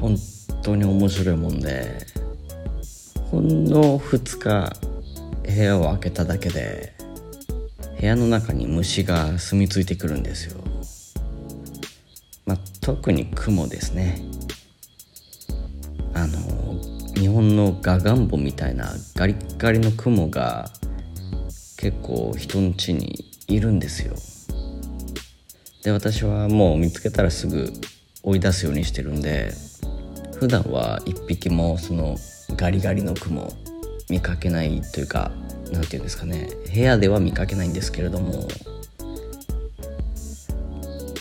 [0.00, 0.16] 本
[0.62, 2.06] 当に面白いもんで
[3.30, 4.76] ほんの2日
[5.44, 6.94] 部屋を開けただけで
[8.00, 10.56] 部屋の中に虫が住み着いてくるんですよ、
[12.46, 14.22] まあ、特に雲ですね。
[16.14, 16.38] あの
[17.14, 20.70] 日本のガガンボみたいなガリッガリの雲が
[21.76, 24.14] 結構人の家にいるんですよ。
[25.82, 27.72] で私はもう見つけたらすぐ
[28.22, 29.52] 追い出すようにしてるんで
[30.40, 32.16] 普段は一匹もその
[32.56, 33.52] ガリガリの雲
[34.08, 35.30] 見かけないというか
[35.70, 38.48] 何て言うんですかね部屋では見かけないんですけれども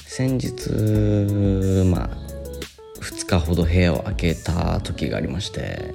[0.06, 2.10] 先日まあ
[3.02, 5.94] 2日ほど部屋を開けた時がありまして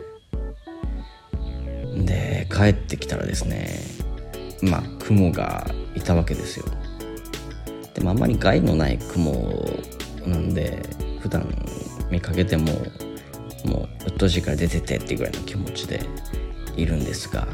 [1.97, 3.81] で帰ってきたらですね
[4.61, 6.67] まあ雲がいたわけですよ。
[7.95, 9.33] でもあんまり害のない雲
[10.27, 10.83] なんで
[11.21, 11.49] 普段
[12.11, 12.67] 見かけても
[13.65, 16.01] もううっとしいから出ててっていうぐらいの気持ちで
[16.77, 17.47] いるんですが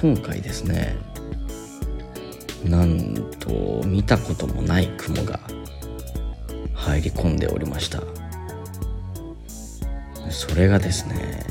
[0.00, 0.96] 今回ですね
[2.64, 5.40] なんと見たこともない雲が
[6.74, 8.02] 入り込んでおりました。
[10.30, 11.44] それがですね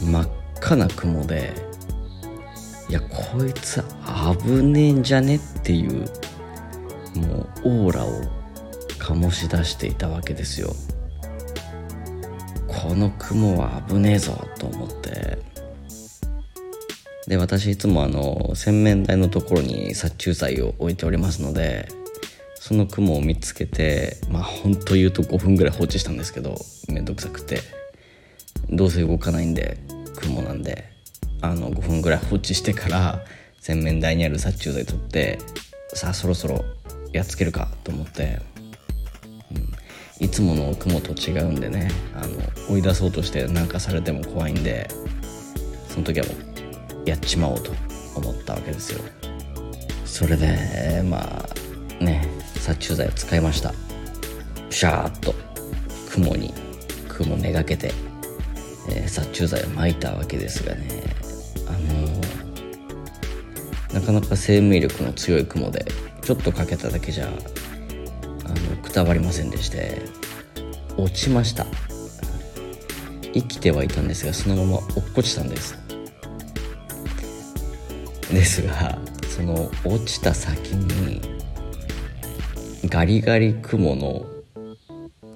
[0.00, 1.52] 真っ赤な雲で
[2.88, 3.84] いやこいつ
[4.42, 6.06] 危ねえんじゃねっていう
[7.16, 8.10] もうオーラを
[8.98, 10.74] 醸し出していたわけですよ。
[12.90, 15.38] この雲は危ねえぞと思って。
[17.28, 21.86] で私いつもあの洗面台のところに殺虫剤を置いておりますので
[22.56, 26.56] その雲を見つけてまあ本当言うと5分ぐらい放置したんですけど
[26.88, 27.60] めんどくさくて。
[28.68, 29.78] どうせ動かないんで
[30.16, 30.90] 雲なんで
[31.40, 33.20] あの5分ぐらい放置してから
[33.60, 35.38] 洗面台にある殺虫剤取って
[35.94, 36.64] さあそろそろ
[37.12, 38.40] やっつけるかと思って、
[39.50, 39.72] うん、
[40.20, 42.28] いつもの雲と違うんでねあの
[42.68, 44.88] 追い出そうとしてなんかされても怖いんで
[45.88, 46.32] その時はも
[47.04, 47.72] うやっちまおうと
[48.14, 49.00] 思ったわけですよ。
[50.04, 51.18] それでま
[52.00, 53.72] あね殺虫剤を使いました。
[54.68, 55.34] シャーッと
[56.10, 56.52] 雲に
[57.08, 57.92] 雲めがけて、
[58.88, 61.02] えー、殺虫剤を撒いたわけですがね
[61.66, 65.84] あのー、なかなか生命力の強い雲で
[66.22, 67.28] ちょっとかけただけじゃ
[68.90, 70.02] あのくたばりませんでして
[70.96, 71.64] 落ちました。
[73.32, 75.78] 生きてはいたんですがそのまま落っこちたんです。
[78.32, 78.98] ですが
[79.28, 81.20] その落ちた先に
[82.86, 84.26] ガリガリ雲の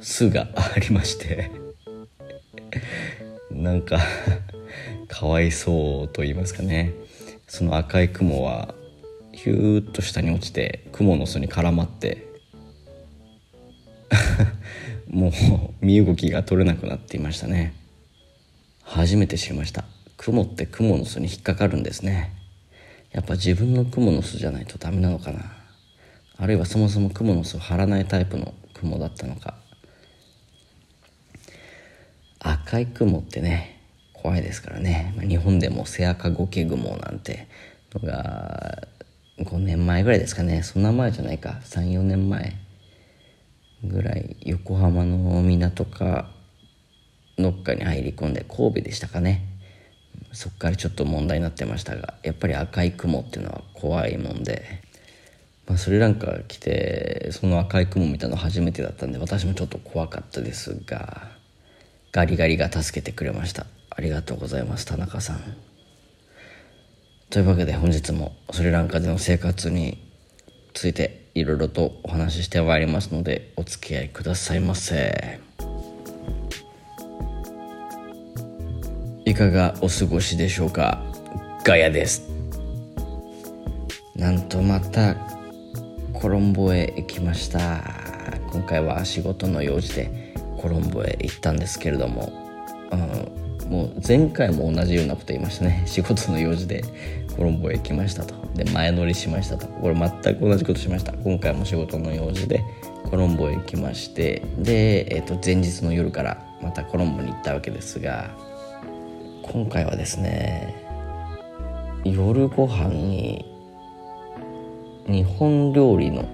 [0.01, 1.53] 巣がありまして
[3.53, 4.01] なんか
[5.07, 6.93] かわいそうと言いますかね。
[7.47, 8.75] その赤い雲は
[9.33, 12.34] ヒューッと下に落ちて雲の巣に絡まって
[15.09, 15.33] もう
[15.81, 17.75] 身動きが取れなくなっていましたね。
[18.83, 19.85] 初めて知りました。
[20.17, 22.33] 雲って雲の巣に引っかかるんですね。
[23.13, 25.53] やっぱ自分の雲の巣じゃないとダメなのかな。
[26.37, 29.57] あるいはそもそも雲の巣を張らないタイプの雲だったのか。
[32.41, 33.81] 赤い雲ってね
[34.13, 37.49] 怖いですからね、ま、日本でもセアカゴケ雲なんて
[37.95, 38.89] のが
[39.39, 40.63] 5年前ぐらいですかね。
[40.63, 41.61] そんな前じゃないか。
[41.65, 42.64] 34年前。
[43.85, 46.31] ぐらい横浜の港か
[47.37, 49.47] どっかに入り込んで神戸でしたかね。
[50.33, 54.83] そっからちょっと問題になってましたがやっぱり赤い雲っていうのは怖いもんで、
[55.67, 61.29] まあ、スリランカ来てその赤い雲見たの初めてだったんで私もちょっと怖かったですが
[62.13, 63.67] ガリガリが助けてくれました。
[63.91, 65.41] ありがとうございます田中さん。
[67.31, 69.99] というわけで本日もスリランカでの生活に
[70.73, 75.41] ついていろいろとお話ししてまいりますのでお付き合いくださいませ。
[79.25, 81.03] いかがお過ごしでしょうか？
[81.65, 82.29] ガヤです。
[84.15, 85.17] なんとまた
[86.13, 87.83] コロンボへ行きました。
[88.53, 92.33] 今回は仕事の用事でコロンボへ行ったんですけれども、
[92.93, 95.83] うん、もう前回も同じようなこと言いましたね。
[95.87, 96.85] 仕事の用事で
[97.37, 98.35] コロンボへ行きましたと。
[98.55, 99.67] で前乗りしましたと。
[99.67, 101.13] これ全く同じことしました。
[101.13, 102.63] 今回も仕事の用事で
[103.11, 104.43] コロンボへ行きまして。
[104.59, 108.31] で、えー、と前日の夜からまたコロンボに行ったわけですが
[109.43, 110.75] 今回はですね
[112.05, 113.45] 夜ご飯に
[115.07, 116.27] 日本料理の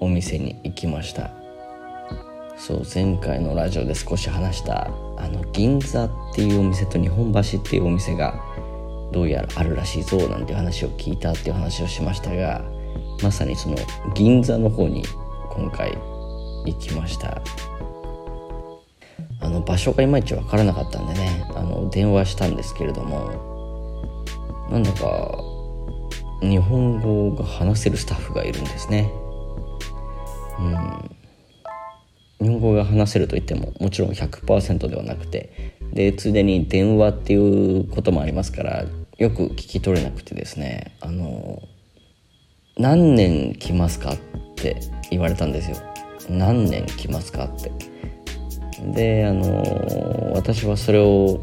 [0.00, 1.37] お店に行きました。
[2.58, 8.34] そう前回のラジオで少し話したあの銀座っていうお店と日本橋っていうお店が
[9.12, 12.62] どうやらあるらしいぞなんて話を聞いたっていう話をしましたが
[13.22, 13.76] まさにその
[14.14, 15.04] 銀座の方に
[15.50, 15.92] 今回
[16.66, 17.40] 行きました。
[19.40, 25.38] あの場所がいまいち分からなかったんでねあの電話したんですけれどもなんだか
[26.40, 29.10] 日本語が話せるスタッフがいるんですね。
[30.58, 31.07] うん。
[32.48, 38.84] 日本語が話せると言ってももちろん100%ではなくてでついでに電話っていうこともありますから
[39.18, 41.62] よく聞き取れなくてですねあの
[42.78, 44.18] 何年来ますかっ
[44.56, 44.80] て
[45.10, 45.76] 言われたんですよ。
[46.30, 47.72] 何年来ますかって。
[48.92, 51.40] であの私はそれを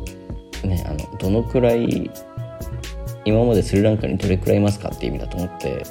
[0.63, 2.09] ねあのどのくらい
[3.25, 5.83] 今までスリランカにどれくらいいますかって意味だと思って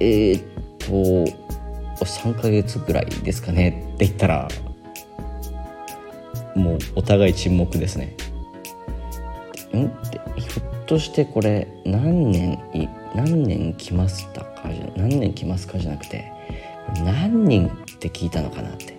[0.00, 1.53] えー、っと
[2.00, 3.90] 3ヶ月ぐらいですかね。
[3.94, 4.48] って言ったら
[6.54, 8.16] もうお互い沈黙ですね。
[9.74, 9.86] ん？
[9.86, 14.72] ってひょっとしてこれ何年い何年来ましたか？
[14.72, 16.32] じゃ何年来ますかじゃなくて
[17.04, 18.94] 何人って聞いたのかなって。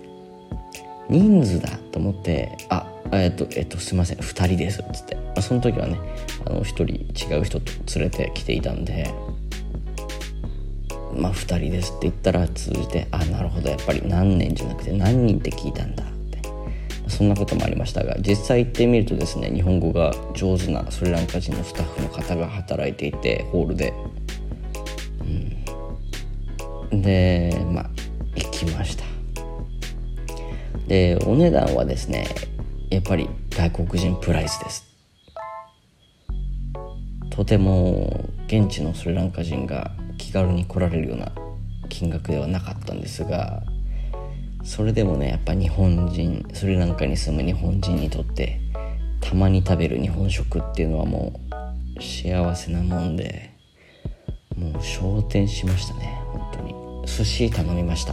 [1.08, 4.18] 人数だと思って「あえっとえっとすいません。
[4.18, 5.96] 2人です」っつって、まあ、その時はね
[6.44, 9.14] あの1人違う人と連れてきていたんで
[11.16, 16.16] まあ2人ですって言ったら通じてあなるほどやっぱり何年じゃなくて何人って聞いたんだって。
[17.08, 23.94] そんなこともありましたが実際行ってみるとですね日本語が上手なスリランカ人のスタッフの方が働いていてホールで、
[26.90, 27.90] うん、でまあ
[28.34, 29.04] 行きました。
[30.88, 32.26] でお値段はですね
[32.90, 34.84] やっぱり外国人プライスです。
[37.30, 39.90] とても現地のスリランカ人が
[40.36, 41.32] 軽に来られるような
[41.88, 43.62] 金額ではなかったんですが
[44.64, 48.60] それでもねやっぱ日本人スリランカに住む日本人にとって
[49.20, 51.40] たまに食べる日本食っていうのはも
[51.98, 53.50] う幸せなもんで
[54.56, 56.74] もう昇天しましたね本当に。
[57.06, 58.12] 寿司頼みました。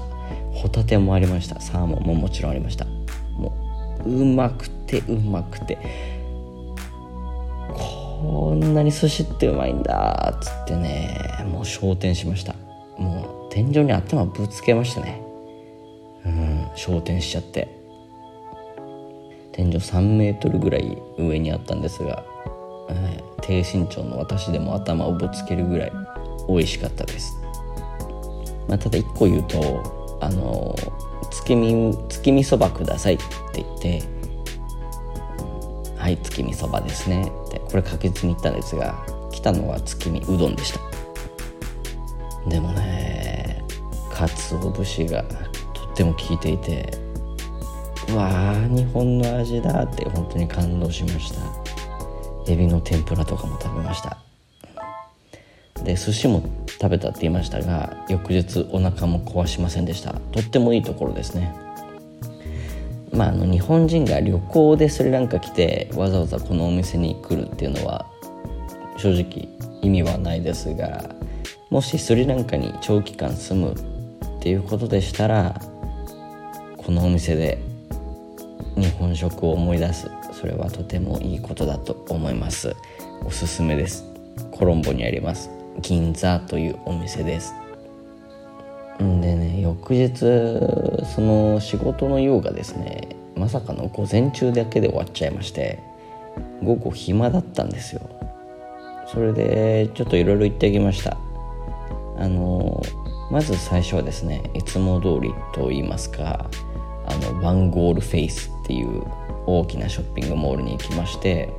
[0.53, 1.59] ホタテもありました。
[1.59, 2.85] サーモンももちろんありました。
[2.85, 3.51] も
[4.05, 5.77] ううまくてうまくて。
[7.73, 12.55] ここんなに寿司ってうまいんだっつってねもう昇天しました。
[12.97, 15.21] もう天井に頭ぶつけましたね。
[16.25, 17.83] うん昇天しちゃって。
[19.51, 22.23] 天井3メートルぐらい上にあったんですが、
[22.89, 25.91] えー、低身長の私でも頭をぶつけるぐらい
[26.49, 27.37] 美味しかったです、
[28.67, 30.75] まあ、ただ一個言うとあの
[31.29, 33.23] 月見月見そばくださいって
[33.61, 34.03] 言って
[35.95, 37.31] はい月見そばですね。
[37.73, 40.79] これ確実に言ったんですが来たのは月見うどんでした。
[42.47, 43.63] でもね
[44.11, 45.23] 鰹節が
[45.73, 46.95] とっても効いていて
[48.09, 51.41] うわー日本の味だって本当に感動しました。
[52.51, 54.19] エビの天ぷらとかも食べました。
[55.83, 60.13] で寿司も食べたって言いましたが翌日お腹も壊しませんでした。
[60.13, 61.55] とってもいいところですね。
[63.13, 68.07] まあ、あの日本人が旅行でスリランカ来てわざわざこのお店に来るっていうのは
[68.97, 69.47] 正直
[69.81, 71.09] 意味はないですが
[71.69, 75.61] もしスリランカに長期間住むっていうことでしたら
[76.77, 77.59] このお店で
[78.75, 80.09] 日本食を思い出す。
[80.33, 82.75] それはとてもいいことだと思います。
[83.23, 84.03] おすすめです。
[84.51, 85.49] コロンボにあります。
[85.79, 87.53] 銀座というお店です。
[88.99, 95.79] でね翌日その仕事の用がですねまさかの午前中だけで終わっちゃいまして
[96.61, 98.01] 午後暇だったんですよ。
[99.07, 101.17] それでちょっといろいろ言ってあげました。
[102.17, 102.81] あの
[103.31, 106.49] まず最初はですねいつも通りと言いますか
[107.05, 109.03] あのワンゴールフェイスっていう
[109.45, 111.51] 大きなショッピングモールに行きまして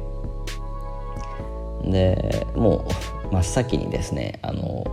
[1.84, 2.86] でも
[3.30, 4.84] う真っ先にですねあの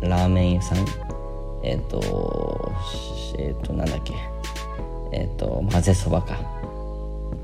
[0.00, 0.86] ラーメン屋さん
[1.62, 2.72] えっ、ー、と
[3.38, 4.14] えっ、ー、となんだっけ。
[5.12, 6.38] えっ、ー、と混ぜそばか。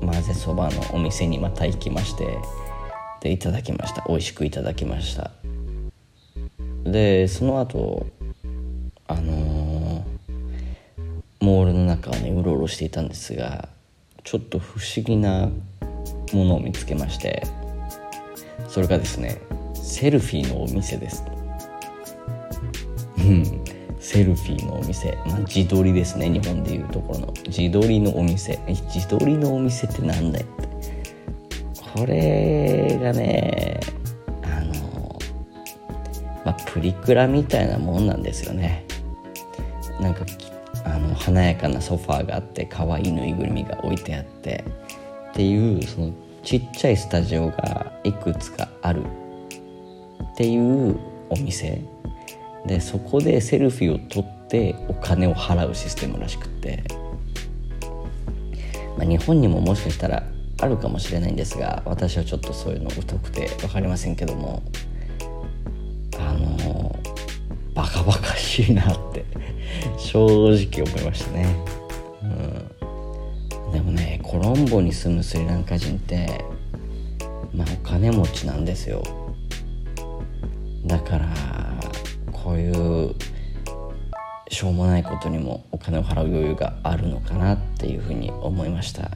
[0.01, 2.37] 混ぜそばのお店にまた行きまして
[3.21, 4.05] でいただきました。
[4.07, 5.31] 美味しくいただきました。
[6.83, 8.07] でその後
[9.07, 10.05] あの
[11.39, 13.69] モールの中をねうろうろしていたんですが
[14.23, 15.49] ちょっと不思議な
[16.33, 17.43] ものを見つけまして
[18.67, 19.41] それがですね
[19.73, 21.23] セルフィーのお店です。
[23.17, 23.66] うん。
[24.07, 27.33] セルフィーのお店、まあ、自撮りですね日本でいうところの。
[27.45, 28.57] 自撮りのお店。
[28.65, 30.67] 自撮りのお店ってなんだよって。
[31.93, 33.81] これがね
[34.43, 35.19] あの
[36.45, 38.85] まあプリクラみたいなもんなんですよね。
[39.99, 40.25] なんか
[40.85, 44.63] あの華やかなソファーがあって可愛いぬいぐるみが置いてあって。
[45.31, 49.03] っていうそのちっちゃいスタジオがいくつかある。
[50.23, 50.97] っていう
[51.29, 51.81] お店。
[52.67, 56.83] でそこでセルフィーを撮ってお金を払うシステムらしくって。
[58.97, 60.23] まあ、日本にももしかしたら
[60.59, 64.63] あるかもしれないんですが私はちょっとそういうの疎くて分かりませんけども。
[66.19, 66.97] あの
[67.75, 69.23] バカバカしいなって
[69.99, 71.55] 正直思いましたね、
[72.23, 72.25] う
[73.69, 76.43] ん、でもねコロンボに住むスリランカ人って
[77.53, 79.03] まあお金持ちなんですよ。
[80.85, 81.27] だから
[82.47, 83.13] こういう
[84.49, 89.11] しょうもないことにもお金を払う余裕があるのかなっていうふうに思いました。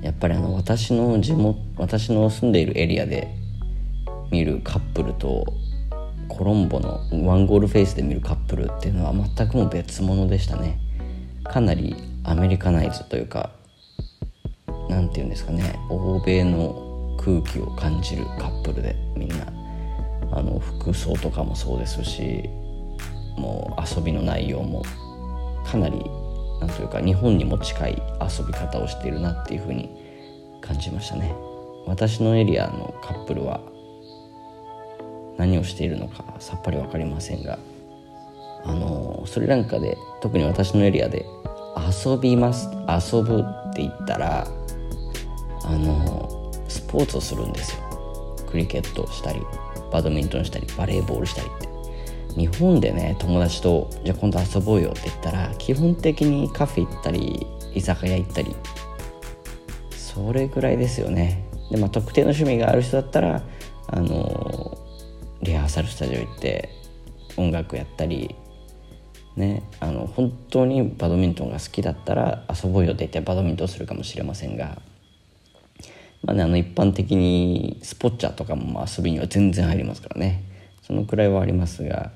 [0.00, 3.28] やっぱりあの私の地元私の住んでいるエリアで
[4.30, 5.44] 見るカップルと
[6.28, 10.80] コロンボのワンゴールフェイスで見るカップルっていうのは全くも別物でしたね。
[11.44, 13.50] かなりアメリカナイズというか
[14.88, 19.62] 何て言うんですかね欧米の空気を感じるカップルでみんな
[20.32, 22.48] あの服装とかもそうですし
[23.36, 24.82] もう遊びの内容も
[25.64, 26.04] かなり
[26.60, 29.90] なんというか日本にも近い遊び方をしているなっていうふうに
[30.60, 31.34] 感じましたね。
[31.86, 33.60] 私のエリアのカップルは
[35.36, 37.58] 何をしているのかさっぱり分かりませんが
[38.64, 41.26] あのスリランカで特に私のエリアで
[42.04, 44.46] 遊びます遊ぶって言ったら
[45.64, 47.82] あのスポーツをするんですよ。
[48.48, 49.40] クリケットしたり
[49.90, 51.71] バドミントンしたりバレーボールしたりって。
[52.36, 58.54] 日本でね友達とじゃあ今度遊ぼうよって言ったら基本的にカフェ行ったり居酒屋行ったり
[59.90, 61.44] それぐらいですよね。
[61.70, 63.42] でまあ特定の趣味がある人だったら
[63.88, 64.78] あの
[65.42, 66.70] リハーサルスタジオ行って
[67.36, 68.34] 音楽やったり
[69.36, 74.80] ねあの本当にバドミントンが好きだったら遊ぼうよって言ってバドミントンするかもしれませんが
[76.22, 80.44] まあねあの一般的にスポッチャとかも遊びには全然入りますからね。
[80.82, 82.10] そのくらいはありますが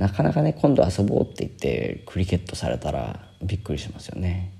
[0.00, 4.50] なかなかね今度遊ぼうって言ってクリケットされたらびっくりしますよね。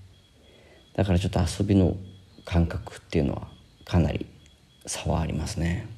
[0.94, 1.96] だからちょっと遊びの
[2.44, 3.48] 感覚っていうのは
[3.86, 4.26] かなり
[4.84, 5.88] 差はありますね。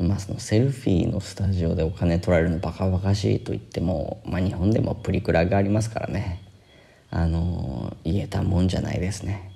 [0.00, 6.42] まあそのセルフィーのスタジオでお金取られるのバカバカしいと言っても、まあ、日本でもプリクラがありますからね。
[7.10, 9.52] あの言えたもんじゃないですね。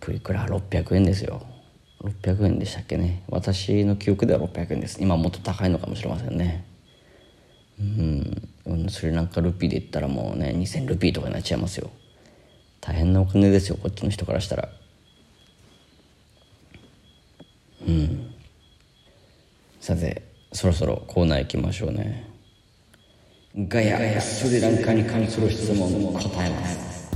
[0.00, 1.46] プリクラ600円ですよ。
[2.00, 3.22] 600円でしたっけね。
[3.28, 5.00] 私の記憶では600円です。
[5.00, 6.71] 今もっと高いのかもしれませんね。
[8.92, 11.90] スリランカルピーで言ったらもうね2000ルピーとかになっちゃいますよ。
[12.80, 14.68] 大変なお金ですよこっちの人からしたら。
[17.86, 18.34] うん。
[19.80, 20.22] さて
[20.52, 22.28] そろそろコーナー行きましょうね。
[23.56, 27.10] ガヤガヤスリランカに関する質問を答えます。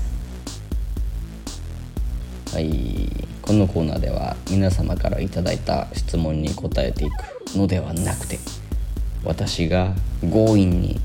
[2.54, 3.26] はい。
[3.42, 8.38] このコーナーでは皆様から頂いた質問に答えていくのではなくて
[9.22, 11.00] 私が強引に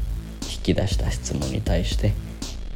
[0.62, 2.14] 引き出した質問に対して、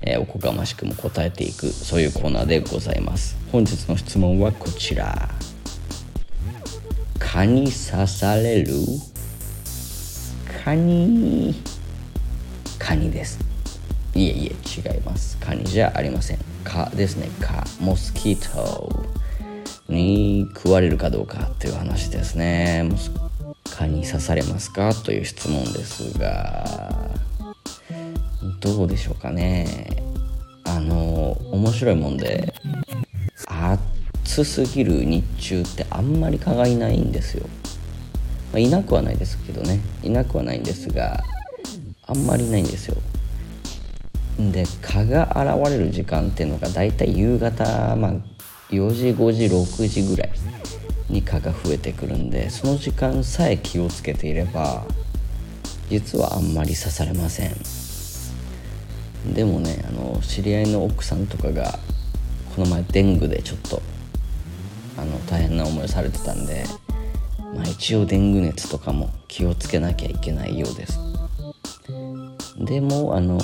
[0.02, 3.38] えー、おこがましくも答えていくそういうコーナーでございます。
[3.52, 5.30] 本日の質問はこちら。
[7.20, 8.74] 蚊に刺される？
[10.64, 11.56] 蚊に。
[12.80, 13.40] 蚊にです。
[14.16, 15.38] いえいえ違います。
[15.38, 16.40] 蚊にじゃありません。
[16.64, 17.30] 蚊ですね。
[17.40, 18.92] 蚊モスキート。
[19.88, 22.90] に食われるかどうかという話ですね。
[23.78, 24.92] 蚊に刺されますか？
[24.96, 27.12] という質問ですが。
[28.60, 30.04] どうでしょうかね。
[30.66, 32.54] あの面白いもんで
[33.48, 37.48] 暑すぎる日中ってあんまり蚊がいないんですよ、
[38.52, 39.80] まあ、いなくはないですけどね。
[40.04, 41.24] いなくはないんですが
[42.08, 42.98] あんまりないんですよ。
[44.38, 48.14] で蚊が現れる時間っていうのがだいたい夕方、まあ、
[48.70, 50.32] 4時5時6時ぐらい
[51.10, 54.84] に蚊が増えてくるんでその時間さえ気をつけていれば
[55.90, 57.95] 実はあんまり刺されません。
[59.34, 61.80] でもねあの知り合いの奥さんとかが
[62.56, 63.82] この前デングでちょっと
[64.98, 66.64] あの大変な思いをされてたんで、
[67.54, 71.00] まあ、一応デング熱とかも気をつけなきゃいけないようです。
[72.58, 73.38] でもあの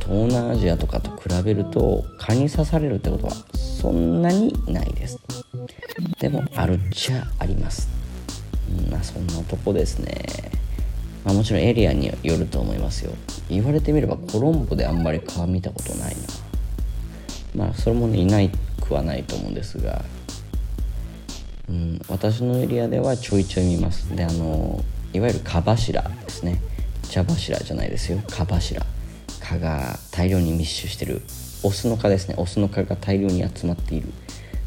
[0.00, 5.18] 東南アジアとかと比べると蚊に刺されるってことはそんなにないです。
[6.18, 7.88] でもあるっちゃあります。
[8.90, 10.59] まあそんなとこですね。
[11.24, 13.12] まあ、もちろんエリアによると思いますよ。
[13.48, 16.16] 言われてみればコロンボであんまり川見たことない
[17.54, 17.64] な。
[17.66, 18.50] まあそれもねいない
[18.80, 20.02] くはないと思うんですが。
[21.68, 24.14] うん私のエリアではちょいちょい見ます。
[24.16, 26.60] であのいわゆる蚊柱ですね。
[27.08, 28.20] 茶柱じゃないですよ。
[28.28, 28.84] 蚊柱。
[29.40, 31.22] 蚊が大量に密集してる。
[31.62, 32.34] オスの蚊ですね。
[32.38, 34.08] オスの蚊が大量に集まっている。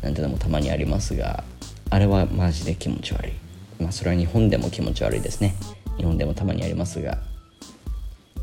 [0.01, 1.43] なんてのもたまにありますが。
[1.89, 3.33] あれはマジで気持ち悪い。
[3.79, 5.55] まあそれは日本でも気持ち悪いですね。
[5.97, 7.17] 日本でもたまにありますが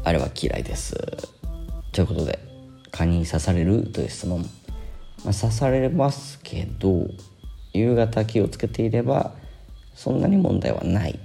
[0.05, 0.97] あれは嫌いです。
[1.93, 2.39] ということで
[2.91, 4.45] 蚊に刺されるという質問。
[5.25, 7.07] まあ、刺されますけど
[7.75, 9.35] 夕方気をつけていれば
[9.95, 11.19] そんなに問題はない。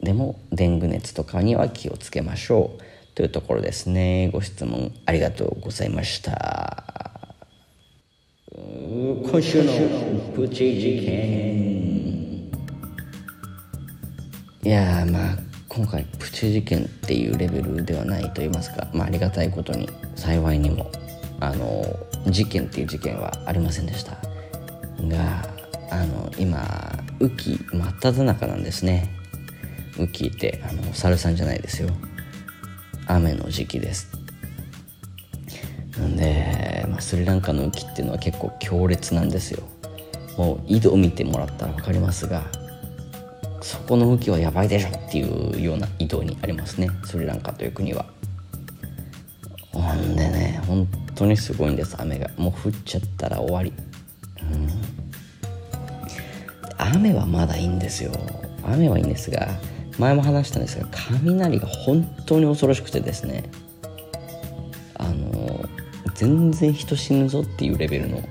[0.00, 2.82] でもデング熱とかには気をつけましょう。
[3.14, 4.30] というところですね。
[4.32, 6.82] ご質問ありがとうございました。
[8.50, 9.72] 今週の
[10.34, 12.21] プチ事件。
[14.64, 15.38] いやまあ
[15.68, 20.88] 今回プチ事件っていうレベルではないと言いますか、まあ、ありがたいことに幸いにも
[21.40, 21.84] あの
[22.28, 24.12] 事件っていう事件はありませんでした。
[25.08, 25.42] が
[25.90, 26.64] あの今
[27.20, 29.10] 雨季真っ只中なんですね。
[29.98, 31.88] 雨季ってあの猿さんじゃないですよ。
[33.08, 34.12] 雨の時期です。
[35.98, 39.64] なんで、まあ、スリランカの雨季っていうのは結構強烈なんですよ。
[40.38, 42.44] もう井戸を見てもらったら分かりますが
[43.62, 46.88] そこの雨季はやばいでしょっていうような井戸にありますね。
[47.04, 48.06] スリランカという国は。
[49.72, 51.96] ほんでね本当にすごいんです。
[51.98, 52.30] 雨が。
[52.36, 53.72] もう降っちゃったら終わり。
[54.42, 54.68] うん。
[56.76, 58.12] 雨はまだいいんですよ。
[58.64, 59.48] 雨はいいんですが
[59.98, 63.44] 前も話したんですが雷が本当に恐ろしくてですね。
[64.94, 65.68] あの
[66.14, 68.22] 全然人死ぬぞっていうレベルの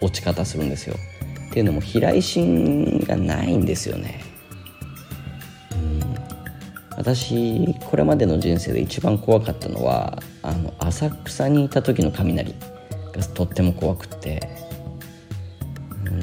[0.00, 0.96] 落ち方するんですよ。
[1.50, 4.29] っていうのも飛来心がないんですよね。
[7.00, 12.54] 私これまでの人生で一番怖かったのはあの浅草にいた時の雷
[13.14, 14.46] がとっても怖くって。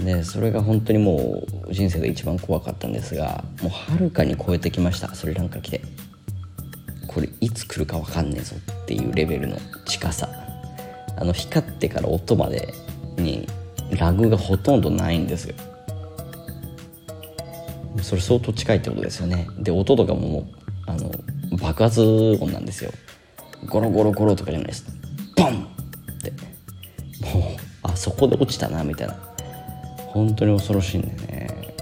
[0.06, 5.82] でそれが本当にもう人生で一番怖かったんですがもうはるかに超えてきましたスリランカ来て。
[7.08, 10.30] これいつ来るか分かんねえぞっていうレベルの近さ。
[11.16, 12.72] あの光ってから音まで
[13.18, 13.48] に
[13.98, 15.56] ラグがほとんどないんですよ。
[18.08, 19.50] それ相当近いってことですよね。
[19.60, 20.46] で音とかももう
[20.86, 21.12] あの
[21.60, 22.02] 爆発
[22.40, 22.92] 音なんですよ。
[23.68, 24.86] ゴロゴロゴロとかじゃないです。
[25.36, 25.48] ボン！
[25.50, 26.32] って。
[27.36, 27.44] もう
[27.84, 29.14] あそこで落ちたなみたいな。
[30.08, 31.76] 本当に恐ろしいんでね。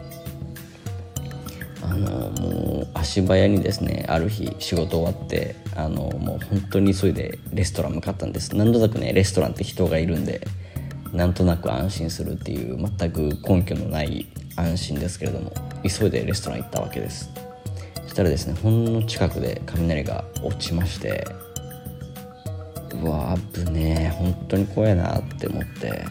[1.84, 8.56] あのもう足早にですねある日仕事終わってあのもう本当に急いでレストラン向かったんです。
[8.56, 10.42] 何となくねレストランって人がいるんで
[11.14, 15.54] なんとなく安心するっていう全く根拠のない安心ですけれども。
[15.90, 17.30] 急いでレストラン行ったわけです。
[18.04, 21.28] そしたらですねほんの近くで雷が落ちまして
[23.02, 26.06] うわ危ねえ本当に怖いなって思って。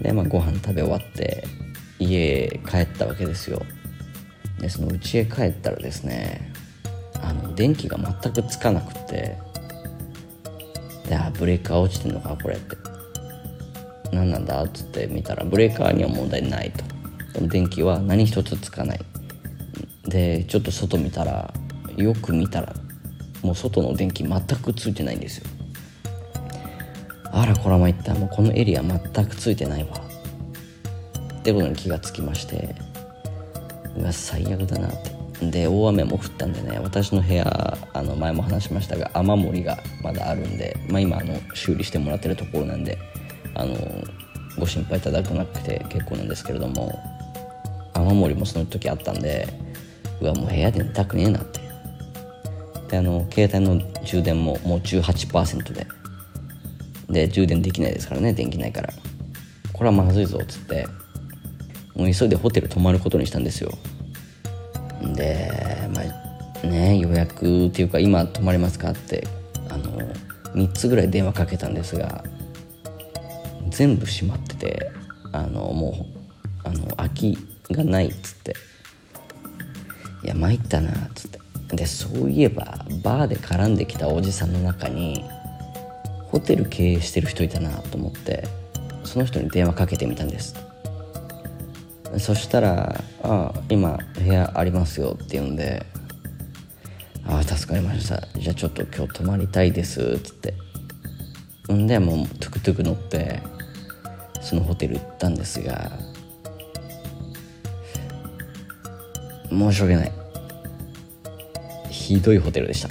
[0.00, 1.44] でまあご飯食べ終わって
[1.98, 3.64] 家へ帰ったわけですよ。
[4.60, 6.52] でその家へ帰ったらですね
[7.22, 9.36] あの電気が全くつかなくて
[11.08, 12.76] であブレーカー落ちてんのかこれって。
[14.12, 16.84] 何なんだっつって見たらブレーカーには問題ないと。
[17.34, 19.00] でも電気は何一つつかない。
[20.06, 21.52] でちょっと外見たら
[21.96, 22.72] よく見たら
[23.42, 25.46] もう外の電気全くついてないんですよ。
[27.32, 28.14] あらこれは参った。
[28.14, 30.00] もうこのエリア全くついてないわ。
[31.38, 32.74] ってことに気がつきまして
[33.96, 35.14] うわ最悪だなって。
[35.50, 42.98] で大雨も降ったんでね私の部屋あの前も話しましたが雨漏りがまだあるんで、まあ、今あの修理してもらってるところなんで
[43.54, 43.76] あの
[44.58, 46.98] ご心配いただかなくて結構なんですけれども
[48.14, 49.48] 雨漏りもその時あったんで
[50.20, 51.60] うわもう部屋で寝たくねえなって。
[52.88, 55.86] であの携帯の充電ももう18%で。
[57.08, 58.90] で充電できないですからね電気ないから。
[59.72, 60.86] これはまずいぞっつって。
[61.94, 63.70] もう急いでホテル泊まることにしたんですよ。
[65.14, 65.50] で
[65.94, 69.26] まあね予約っていうか今泊まれますかって
[69.68, 70.00] あの
[70.54, 72.24] 3つぐらい電話かけたんですが
[73.68, 74.90] 全部閉まってて
[75.32, 76.06] あのも
[76.64, 77.38] うあの空き
[77.70, 78.54] がないっつって。
[80.24, 81.38] いや参ったなっつって。
[81.76, 85.24] でそういえばバーで絡んできたおじさんの中に
[86.28, 88.46] ホテル経営してる人いたなと思って
[89.02, 90.54] その人に電話かけてみたんです。
[92.18, 95.84] そしたら「ああ今部屋ありますよ」って言うんで
[97.26, 98.26] 「ああ助かりました。
[98.38, 100.54] じゃあちょっと今日泊まりたいです」っつって。
[101.72, 103.40] んでもうトゥクトゥク乗って
[104.42, 105.90] そのホテル行ったんですが
[109.58, 110.12] 申し訳ない。
[111.90, 112.90] ひどいホテルでした。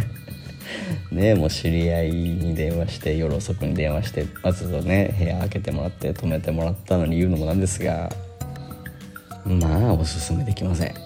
[1.14, 8.10] ねもう知り合いに電話して夜遅くに電話してまずね部屋開けてもらって泊めてもらったのに言うのもなんですが
[9.44, 10.94] まあおすすめできません。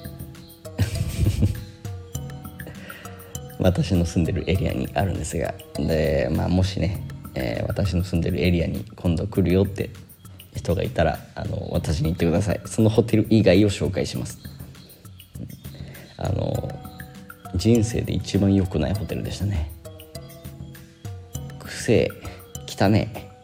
[3.60, 7.00] 私の住んでるエリアにあるんですがでまあもしね、
[7.34, 9.90] えー、私の住んでるエリアに今度来るよって
[10.54, 12.60] 人がいたらあの私に言ってください。
[12.66, 14.38] そのホテル以外を紹介します。
[16.16, 16.68] あの
[17.56, 19.70] 人生で一番良くないホテルでしたね。
[21.58, 22.08] くせえ
[22.66, 23.10] 汚ね。
[23.14, 23.34] え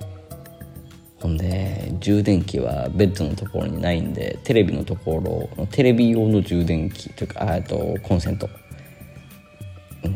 [1.20, 8.48] ほんで充電器はベッドのところにないんでテレビのところテレビ用の充電器というかあとコンセント。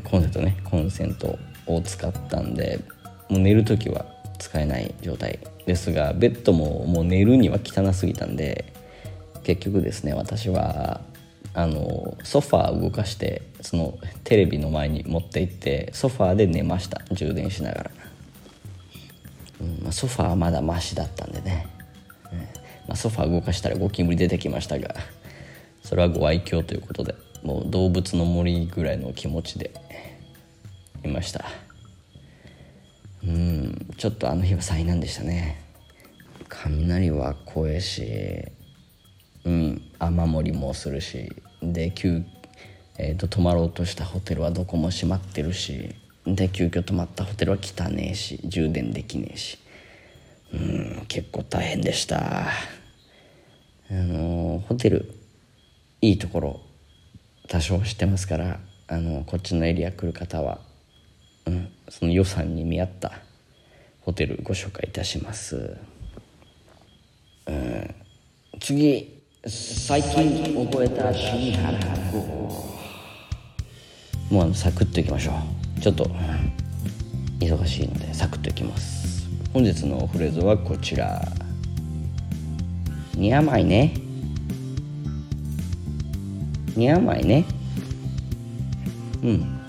[0.05, 0.57] コンセントね。
[0.65, 2.81] コンセントを使ったんで
[3.29, 4.07] もう寝る時は
[4.39, 5.39] 使えない状態。
[5.67, 8.73] ですがベッドももう寝るには汚すぎたんで
[9.43, 11.01] 結局ですね私は
[11.55, 17.91] あのソファー動かしてそのテレビの前に持って行ってソファーで寝ました充電しながら、
[19.61, 21.67] うんま、ソファーはまだマシだったんでね、
[22.33, 22.45] うんま
[22.91, 24.95] あ、ソファー動かしたらゴキブリ出てきましたが
[25.83, 29.71] それはご愛嬌ということでもう動物の森ぐらいの気持ちで
[31.05, 31.45] いました。
[33.23, 33.54] うん
[33.97, 35.61] ちょっとあの日は災難でしたね。
[36.49, 38.45] 雷は怖いし
[39.45, 41.31] うん雨漏りもするし
[41.63, 42.23] で急、
[42.99, 45.95] えーと、泊まろうとしたホテルはどこも閉まってるし
[46.27, 49.59] で急遽泊まったホテルは汚ねえし充電できねえし。
[50.53, 52.47] うん結構大変でした。
[52.47, 55.15] あのホテル
[56.01, 56.61] いいところ
[57.49, 60.61] 多少知ってますからあのこっちのエリア来る方は、
[61.47, 63.24] うん、その予算に見合った
[64.05, 65.77] ホテルご紹介いたします、
[67.47, 67.95] うん、
[68.61, 71.79] 次最近覚えた新原
[72.13, 72.75] 語
[74.31, 75.33] もうあのサクッといきましょ
[75.77, 75.81] う。
[75.81, 76.11] ちょっと
[77.41, 79.29] 忙しいのでサクッといきます。
[79.53, 81.23] 本日のフレーズはこちら
[83.15, 83.95] 「にゃまいね」
[86.75, 87.45] にゃまいね。
[89.23, 89.61] うん。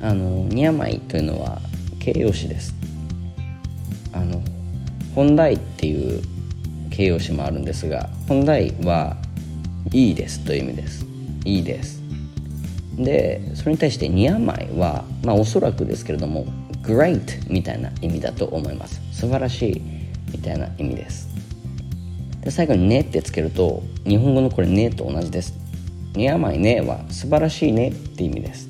[0.00, 1.60] あのにゃまいというのは
[1.98, 2.73] 形容詞です。
[5.14, 6.22] 本来っていう
[6.90, 9.16] 形容詞もあるんですが本来は
[9.92, 11.06] いいですという意味です。
[11.44, 12.02] いいです。
[12.96, 16.46] でそれに対してニアマイはまあおそらくですけれども
[16.82, 19.00] great みたいな意味だと思います。
[19.12, 19.82] 素晴らしい
[20.32, 21.28] みたいな意味です。
[22.40, 25.54] で最後にねってつけると日本語のこれねと同じです。
[26.14, 28.68] ニアマイねは素晴らしいねって意味です。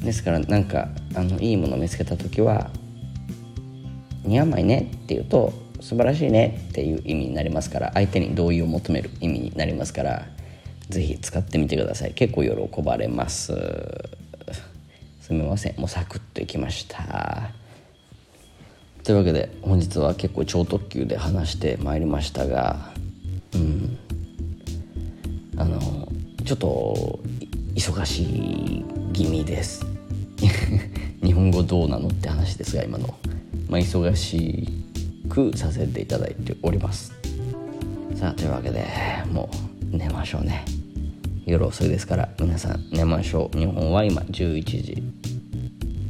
[0.00, 2.70] ですからなんかあのいいものを見つけた時は
[4.26, 10.26] 似合わないねって言うと素晴らしいねっていう意味になりますから相手に同意を求める意味になりますから
[10.88, 12.12] 是非使ってみてください。
[12.12, 13.52] 結構喜ばれます。
[15.20, 15.76] すみません。
[15.78, 17.50] もうサクッといきました。
[19.02, 22.92] というわけで本日は結構超特急で話してまいりましたが
[23.54, 23.98] うん。
[25.56, 26.08] あの
[26.44, 27.18] ちょっと
[27.74, 29.84] 忙しい気味です。
[31.22, 33.14] 日本語どうなのって話ですが今の。
[33.68, 34.68] まあ、忙し
[35.28, 37.12] くさせていただいております。
[38.14, 38.86] さあというわけで
[39.30, 39.50] も
[39.92, 40.64] う寝ましょうね。
[41.44, 43.58] 夜遅いですから皆さん寝ましょう。
[43.58, 45.02] 日本は今11時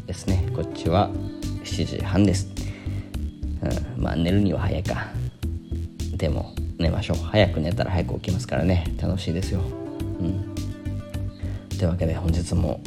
[0.06, 0.48] ですね。
[0.54, 1.10] こっちは
[1.64, 2.48] 7時半です、
[3.96, 5.08] うん、まあ寝るには早いか。
[6.16, 7.16] でも寝ましょう。
[7.16, 8.94] 早く寝たら早く起きますからね。
[9.00, 9.60] 楽しいですよ。
[10.20, 10.54] うん。
[11.76, 12.80] というわけで本日も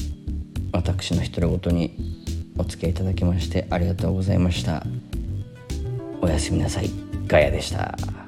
[0.71, 2.09] 私の独り言に
[2.60, 4.86] お付き合いいただきましてありがとうございました。
[6.22, 6.89] おやすみなさい。
[7.28, 8.18] ガヤでした。